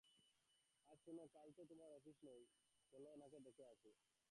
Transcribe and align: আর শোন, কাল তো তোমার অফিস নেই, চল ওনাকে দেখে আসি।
আর 0.89 0.97
শোন, 1.03 1.17
কাল 1.35 1.47
তো 1.57 1.63
তোমার 1.65 1.89
অফিস 1.91 2.17
নেই, 2.23 2.41
চল 2.93 3.03
ওনাকে 3.07 3.37
দেখে 3.39 3.63
আসি। 3.65 3.91